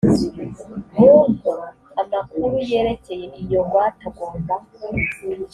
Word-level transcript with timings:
muntu 0.99 1.51
amakuru 2.01 2.55
yerekeye 2.69 3.25
iyo 3.41 3.59
ngwate 3.65 4.03
agomba 4.09 4.55